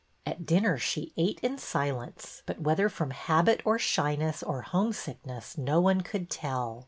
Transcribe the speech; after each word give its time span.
At 0.25 0.47
dinner 0.47 0.79
she 0.79 1.13
ate 1.15 1.39
in 1.41 1.59
silence, 1.59 2.41
but 2.47 2.59
whether 2.59 2.89
from 2.89 3.11
habit 3.11 3.61
or 3.65 3.77
shyness 3.77 4.41
or 4.41 4.63
homesickness 4.63 5.59
no 5.59 5.79
one 5.79 6.01
could 6.01 6.27
tell. 6.27 6.79